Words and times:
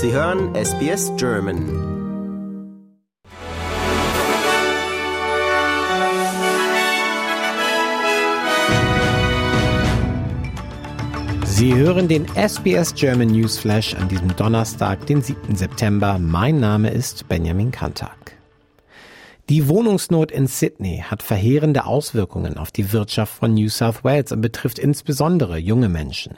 Sie 0.00 0.12
hören 0.12 0.54
SBS 0.54 1.10
German. 1.16 1.58
Sie 11.44 11.74
hören 11.74 12.06
den 12.06 12.26
SBS 12.36 12.94
German 12.94 13.26
Newsflash 13.26 13.96
an 13.96 14.08
diesem 14.08 14.36
Donnerstag, 14.36 15.04
den 15.06 15.20
7. 15.20 15.56
September. 15.56 16.20
Mein 16.20 16.60
Name 16.60 16.90
ist 16.90 17.26
Benjamin 17.26 17.72
Kantak. 17.72 18.37
Die 19.48 19.66
Wohnungsnot 19.66 20.30
in 20.30 20.46
Sydney 20.46 21.02
hat 21.08 21.22
verheerende 21.22 21.86
Auswirkungen 21.86 22.58
auf 22.58 22.70
die 22.70 22.92
Wirtschaft 22.92 23.32
von 23.32 23.54
New 23.54 23.70
South 23.70 24.04
Wales 24.04 24.30
und 24.30 24.42
betrifft 24.42 24.78
insbesondere 24.78 25.56
junge 25.56 25.88
Menschen. 25.88 26.34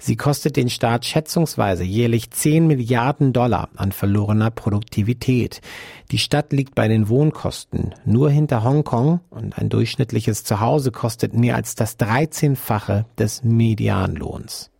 Sie 0.00 0.16
kostet 0.16 0.56
den 0.56 0.68
Staat 0.68 1.04
schätzungsweise 1.04 1.84
jährlich 1.84 2.32
10 2.32 2.66
Milliarden 2.66 3.32
Dollar 3.32 3.68
an 3.76 3.92
verlorener 3.92 4.50
Produktivität. 4.50 5.60
Die 6.10 6.18
Stadt 6.18 6.52
liegt 6.52 6.74
bei 6.74 6.88
den 6.88 7.08
Wohnkosten 7.08 7.94
nur 8.04 8.28
hinter 8.28 8.64
Hongkong 8.64 9.20
und 9.30 9.56
ein 9.56 9.68
durchschnittliches 9.68 10.42
Zuhause 10.42 10.90
kostet 10.90 11.34
mehr 11.34 11.54
als 11.54 11.76
das 11.76 11.96
13-fache 12.00 13.04
des 13.16 13.44
Medianlohns. 13.44 14.72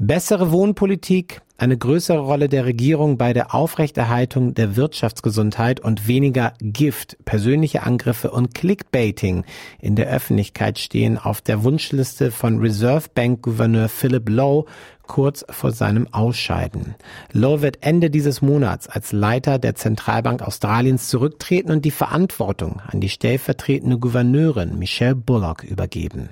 Bessere 0.00 0.50
Wohnpolitik, 0.50 1.42
eine 1.62 1.78
größere 1.78 2.18
Rolle 2.18 2.48
der 2.48 2.64
Regierung 2.64 3.18
bei 3.18 3.32
der 3.32 3.54
Aufrechterhaltung 3.54 4.52
der 4.52 4.74
Wirtschaftsgesundheit 4.74 5.78
und 5.78 6.08
weniger 6.08 6.54
Gift, 6.58 7.16
persönliche 7.24 7.84
Angriffe 7.84 8.32
und 8.32 8.52
Clickbaiting 8.52 9.44
in 9.80 9.94
der 9.94 10.08
Öffentlichkeit 10.08 10.80
stehen 10.80 11.18
auf 11.18 11.40
der 11.40 11.62
Wunschliste 11.62 12.32
von 12.32 12.58
Reserve 12.58 13.06
Bank 13.14 13.42
Gouverneur 13.42 13.88
Philip 13.88 14.28
Lowe 14.28 14.64
kurz 15.02 15.44
vor 15.50 15.70
seinem 15.70 16.12
Ausscheiden. 16.12 16.96
Lowe 17.30 17.62
wird 17.62 17.78
Ende 17.82 18.10
dieses 18.10 18.42
Monats 18.42 18.88
als 18.88 19.12
Leiter 19.12 19.60
der 19.60 19.76
Zentralbank 19.76 20.42
Australiens 20.42 21.06
zurücktreten 21.06 21.70
und 21.70 21.84
die 21.84 21.92
Verantwortung 21.92 22.82
an 22.88 23.00
die 23.00 23.08
stellvertretende 23.08 23.98
Gouverneurin 23.98 24.80
Michelle 24.80 25.14
Bullock 25.14 25.62
übergeben. 25.62 26.30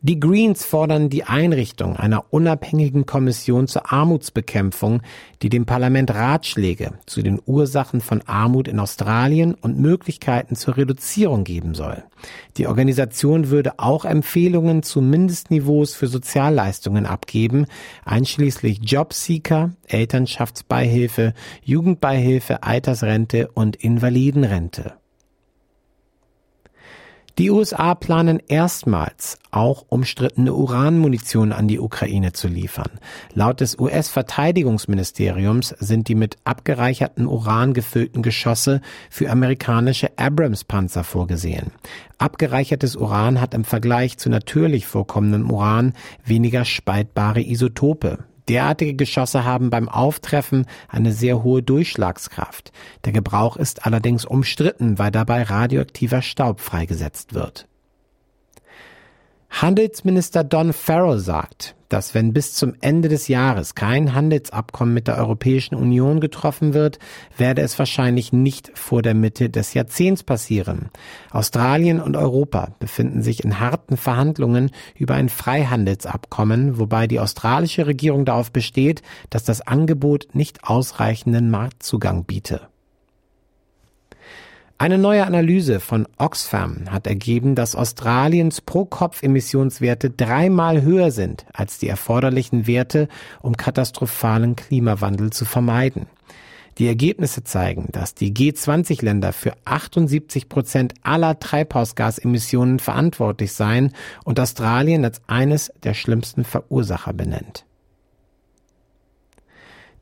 Die 0.00 0.20
Greens 0.20 0.64
fordern 0.64 1.08
die 1.10 1.24
Einrichtung 1.24 1.96
einer 1.96 2.32
unabhängigen 2.32 3.04
Kommission 3.04 3.66
zur 3.66 3.92
Armutsbekämpfung, 3.92 5.02
die 5.42 5.48
dem 5.48 5.66
Parlament 5.66 6.14
Ratschläge 6.14 6.92
zu 7.06 7.20
den 7.20 7.40
Ursachen 7.44 8.00
von 8.00 8.22
Armut 8.22 8.68
in 8.68 8.78
Australien 8.78 9.54
und 9.54 9.80
Möglichkeiten 9.80 10.54
zur 10.54 10.76
Reduzierung 10.76 11.42
geben 11.42 11.74
soll. 11.74 12.04
Die 12.58 12.68
Organisation 12.68 13.50
würde 13.50 13.80
auch 13.80 14.04
Empfehlungen 14.04 14.84
zu 14.84 15.00
Mindestniveaus 15.00 15.96
für 15.96 16.06
Sozialleistungen 16.06 17.04
abgeben, 17.04 17.66
einschließlich 18.04 18.78
Jobseeker, 18.82 19.72
Elternschaftsbeihilfe, 19.88 21.34
Jugendbeihilfe, 21.64 22.62
Altersrente 22.62 23.48
und 23.52 23.74
Invalidenrente. 23.74 24.97
Die 27.38 27.50
USA 27.50 27.94
planen 27.94 28.42
erstmals 28.48 29.38
auch 29.52 29.84
umstrittene 29.88 30.52
Uranmunition 30.52 31.52
an 31.52 31.68
die 31.68 31.78
Ukraine 31.78 32.32
zu 32.32 32.48
liefern. 32.48 32.90
Laut 33.32 33.60
des 33.60 33.78
US-Verteidigungsministeriums 33.78 35.68
sind 35.78 36.08
die 36.08 36.16
mit 36.16 36.36
abgereicherten 36.42 37.28
Uran 37.28 37.74
gefüllten 37.74 38.22
Geschosse 38.22 38.80
für 39.08 39.30
amerikanische 39.30 40.18
Abrams-Panzer 40.18 41.04
vorgesehen. 41.04 41.70
Abgereichertes 42.18 42.96
Uran 42.96 43.40
hat 43.40 43.54
im 43.54 43.62
Vergleich 43.62 44.18
zu 44.18 44.30
natürlich 44.30 44.88
vorkommendem 44.88 45.48
Uran 45.48 45.92
weniger 46.24 46.64
spaltbare 46.64 47.40
Isotope. 47.40 48.18
Derartige 48.48 48.94
Geschosse 48.94 49.44
haben 49.44 49.70
beim 49.70 49.88
Auftreffen 49.88 50.66
eine 50.88 51.12
sehr 51.12 51.42
hohe 51.42 51.62
Durchschlagskraft. 51.62 52.72
Der 53.04 53.12
Gebrauch 53.12 53.56
ist 53.56 53.84
allerdings 53.86 54.24
umstritten, 54.24 54.98
weil 54.98 55.10
dabei 55.10 55.42
radioaktiver 55.42 56.22
Staub 56.22 56.60
freigesetzt 56.60 57.34
wird. 57.34 57.67
Handelsminister 59.50 60.44
Don 60.44 60.72
Farrell 60.72 61.18
sagt, 61.18 61.74
dass 61.88 62.14
wenn 62.14 62.32
bis 62.32 62.54
zum 62.54 62.74
Ende 62.80 63.08
des 63.08 63.28
Jahres 63.28 63.74
kein 63.74 64.14
Handelsabkommen 64.14 64.94
mit 64.94 65.08
der 65.08 65.16
Europäischen 65.16 65.74
Union 65.74 66.20
getroffen 66.20 66.74
wird, 66.74 66.98
werde 67.36 67.62
es 67.62 67.78
wahrscheinlich 67.78 68.32
nicht 68.32 68.70
vor 68.74 69.02
der 69.02 69.14
Mitte 69.14 69.50
des 69.50 69.74
Jahrzehnts 69.74 70.22
passieren. 70.22 70.90
Australien 71.30 72.00
und 72.00 72.16
Europa 72.16 72.74
befinden 72.78 73.22
sich 73.22 73.42
in 73.42 73.58
harten 73.58 73.96
Verhandlungen 73.96 74.70
über 74.94 75.14
ein 75.14 75.28
Freihandelsabkommen, 75.28 76.78
wobei 76.78 77.06
die 77.06 77.20
australische 77.20 77.86
Regierung 77.86 78.24
darauf 78.24 78.52
besteht, 78.52 79.02
dass 79.30 79.44
das 79.44 79.66
Angebot 79.66 80.28
nicht 80.34 80.64
ausreichenden 80.64 81.50
Marktzugang 81.50 82.24
biete. 82.24 82.68
Eine 84.80 84.96
neue 84.96 85.26
Analyse 85.26 85.80
von 85.80 86.06
Oxfam 86.18 86.84
hat 86.88 87.08
ergeben, 87.08 87.56
dass 87.56 87.74
Australiens 87.74 88.60
Pro-Kopf-Emissionswerte 88.60 90.10
dreimal 90.10 90.82
höher 90.82 91.10
sind 91.10 91.46
als 91.52 91.78
die 91.78 91.88
erforderlichen 91.88 92.68
Werte, 92.68 93.08
um 93.42 93.56
katastrophalen 93.56 94.54
Klimawandel 94.54 95.30
zu 95.30 95.44
vermeiden. 95.46 96.06
Die 96.78 96.86
Ergebnisse 96.86 97.42
zeigen, 97.42 97.88
dass 97.90 98.14
die 98.14 98.32
G20-Länder 98.32 99.32
für 99.32 99.54
78 99.64 100.48
Prozent 100.48 100.94
aller 101.02 101.40
Treibhausgasemissionen 101.40 102.78
verantwortlich 102.78 103.54
seien 103.54 103.92
und 104.22 104.38
Australien 104.38 105.04
als 105.04 105.20
eines 105.26 105.72
der 105.82 105.94
schlimmsten 105.94 106.44
Verursacher 106.44 107.14
benennt. 107.14 107.64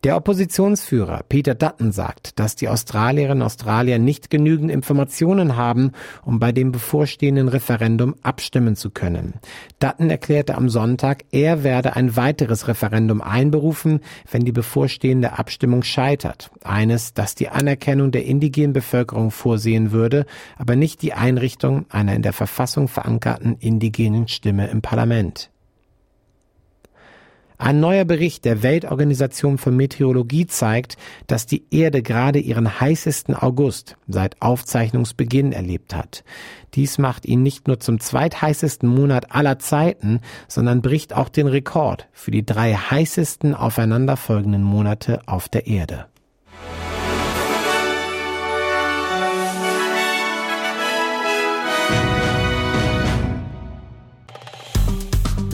Der 0.06 0.14
Oppositionsführer 0.14 1.24
Peter 1.28 1.56
Dutton 1.56 1.90
sagt, 1.90 2.38
dass 2.38 2.54
die 2.54 2.68
Australierinnen 2.68 3.38
und 3.38 3.46
Australier 3.46 3.98
nicht 3.98 4.30
genügend 4.30 4.70
Informationen 4.70 5.56
haben, 5.56 5.90
um 6.24 6.38
bei 6.38 6.52
dem 6.52 6.70
bevorstehenden 6.70 7.48
Referendum 7.48 8.14
abstimmen 8.22 8.76
zu 8.76 8.90
können. 8.90 9.34
Dutton 9.80 10.08
erklärte 10.08 10.54
am 10.54 10.68
Sonntag, 10.68 11.24
er 11.32 11.64
werde 11.64 11.96
ein 11.96 12.14
weiteres 12.14 12.68
Referendum 12.68 13.20
einberufen, 13.20 13.98
wenn 14.30 14.44
die 14.44 14.52
bevorstehende 14.52 15.40
Abstimmung 15.40 15.82
scheitert. 15.82 16.52
Eines, 16.62 17.12
das 17.12 17.34
die 17.34 17.48
Anerkennung 17.48 18.12
der 18.12 18.26
indigenen 18.26 18.72
Bevölkerung 18.72 19.32
vorsehen 19.32 19.90
würde, 19.90 20.24
aber 20.56 20.76
nicht 20.76 21.02
die 21.02 21.14
Einrichtung 21.14 21.84
einer 21.90 22.14
in 22.14 22.22
der 22.22 22.32
Verfassung 22.32 22.86
verankerten 22.86 23.56
indigenen 23.58 24.28
Stimme 24.28 24.68
im 24.68 24.82
Parlament. 24.82 25.50
Ein 27.58 27.80
neuer 27.80 28.04
Bericht 28.04 28.44
der 28.44 28.62
Weltorganisation 28.62 29.56
für 29.56 29.70
Meteorologie 29.70 30.46
zeigt, 30.46 30.96
dass 31.26 31.46
die 31.46 31.64
Erde 31.70 32.02
gerade 32.02 32.38
ihren 32.38 32.80
heißesten 32.80 33.34
August 33.34 33.96
seit 34.08 34.42
Aufzeichnungsbeginn 34.42 35.52
erlebt 35.52 35.94
hat. 35.94 36.22
Dies 36.74 36.98
macht 36.98 37.24
ihn 37.24 37.42
nicht 37.42 37.66
nur 37.66 37.80
zum 37.80 37.98
zweitheißesten 37.98 38.88
Monat 38.88 39.34
aller 39.34 39.58
Zeiten, 39.58 40.20
sondern 40.48 40.82
bricht 40.82 41.14
auch 41.14 41.30
den 41.30 41.46
Rekord 41.46 42.08
für 42.12 42.30
die 42.30 42.44
drei 42.44 42.74
heißesten 42.74 43.54
aufeinanderfolgenden 43.54 44.62
Monate 44.62 45.20
auf 45.26 45.48
der 45.48 45.66
Erde. 45.66 46.06